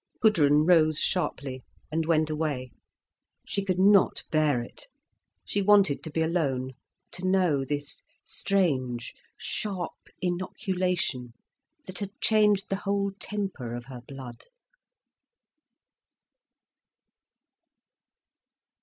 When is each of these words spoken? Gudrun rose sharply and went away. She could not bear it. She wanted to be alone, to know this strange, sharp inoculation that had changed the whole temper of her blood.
Gudrun 0.19 0.65
rose 0.65 0.99
sharply 0.99 1.63
and 1.91 2.07
went 2.07 2.31
away. 2.31 2.71
She 3.45 3.63
could 3.63 3.77
not 3.77 4.23
bear 4.31 4.59
it. 4.59 4.87
She 5.45 5.61
wanted 5.61 6.01
to 6.01 6.09
be 6.09 6.23
alone, 6.23 6.71
to 7.11 7.27
know 7.27 7.63
this 7.63 8.01
strange, 8.25 9.13
sharp 9.37 9.93
inoculation 10.19 11.33
that 11.85 11.99
had 11.99 12.19
changed 12.19 12.67
the 12.69 12.77
whole 12.77 13.11
temper 13.19 13.75
of 13.75 13.85
her 13.85 14.01
blood. 14.07 14.45